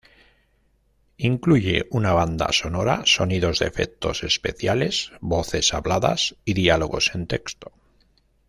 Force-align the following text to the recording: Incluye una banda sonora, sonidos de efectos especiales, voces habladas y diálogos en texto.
Incluye 1.17 1.85
una 1.91 2.11
banda 2.13 2.51
sonora, 2.51 3.03
sonidos 3.05 3.59
de 3.59 3.67
efectos 3.67 4.23
especiales, 4.23 5.11
voces 5.19 5.75
habladas 5.75 6.37
y 6.43 6.55
diálogos 6.55 7.11
en 7.13 7.27
texto. 7.27 7.71